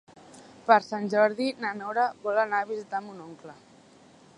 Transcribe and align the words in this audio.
Per 0.69 0.77
Sant 0.85 1.05
Jordi 1.15 1.51
na 1.65 1.75
Nora 1.83 2.07
vol 2.27 2.43
anar 2.47 2.63
a 2.65 2.71
visitar 2.75 3.05
mon 3.11 3.23
oncle. 3.31 3.61